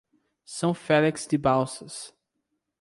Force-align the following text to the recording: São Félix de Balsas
São 0.43 0.73
Félix 0.73 1.27
de 1.27 1.37
Balsas 1.37 2.11